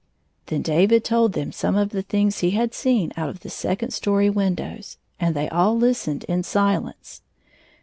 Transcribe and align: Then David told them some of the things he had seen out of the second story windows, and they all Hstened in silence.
Then 0.47 0.63
David 0.63 1.03
told 1.05 1.33
them 1.33 1.51
some 1.51 1.75
of 1.75 1.89
the 1.91 2.01
things 2.01 2.39
he 2.39 2.49
had 2.57 2.73
seen 2.73 3.13
out 3.15 3.29
of 3.29 3.41
the 3.41 3.51
second 3.51 3.91
story 3.91 4.31
windows, 4.31 4.97
and 5.19 5.35
they 5.35 5.47
all 5.49 5.77
Hstened 5.79 6.23
in 6.23 6.41
silence. 6.41 7.21